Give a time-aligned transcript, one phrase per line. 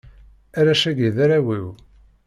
[0.59, 1.67] arrac-agi, d arraw-iw.